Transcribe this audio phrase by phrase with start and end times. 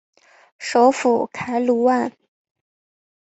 [0.57, 2.11] 首府凯鲁万。